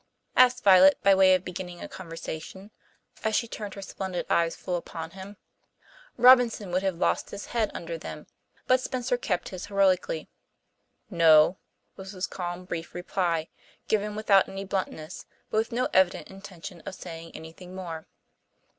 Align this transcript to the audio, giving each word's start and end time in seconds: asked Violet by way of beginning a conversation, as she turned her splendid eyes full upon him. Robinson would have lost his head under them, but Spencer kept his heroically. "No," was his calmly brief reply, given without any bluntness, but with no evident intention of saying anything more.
asked 0.35 0.63
Violet 0.63 0.97
by 1.03 1.13
way 1.13 1.35
of 1.35 1.45
beginning 1.45 1.79
a 1.79 1.87
conversation, 1.87 2.71
as 3.23 3.35
she 3.35 3.47
turned 3.47 3.75
her 3.75 3.83
splendid 3.83 4.25
eyes 4.31 4.55
full 4.55 4.75
upon 4.75 5.11
him. 5.11 5.37
Robinson 6.17 6.71
would 6.71 6.81
have 6.81 6.95
lost 6.97 7.29
his 7.29 7.45
head 7.53 7.69
under 7.75 7.99
them, 7.99 8.25
but 8.65 8.81
Spencer 8.81 9.15
kept 9.15 9.49
his 9.49 9.67
heroically. 9.67 10.27
"No," 11.11 11.59
was 11.97 12.13
his 12.13 12.25
calmly 12.25 12.65
brief 12.65 12.95
reply, 12.95 13.49
given 13.87 14.15
without 14.15 14.49
any 14.49 14.65
bluntness, 14.65 15.27
but 15.51 15.57
with 15.59 15.71
no 15.71 15.87
evident 15.93 16.29
intention 16.29 16.81
of 16.83 16.95
saying 16.95 17.29
anything 17.35 17.75
more. 17.75 18.07